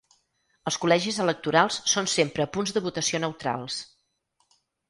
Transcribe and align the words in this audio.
Els 0.71 0.77
col·legis 0.85 1.19
electorals 1.25 1.77
són 1.93 2.09
sempre 2.15 2.49
punts 2.57 2.75
de 2.79 2.85
votació 2.89 3.21
neutrals. 3.27 3.81